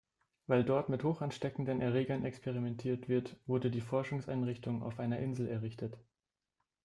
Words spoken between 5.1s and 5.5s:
Insel